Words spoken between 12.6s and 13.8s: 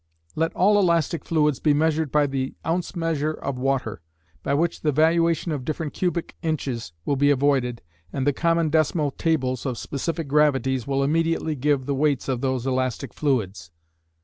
elastic fluids.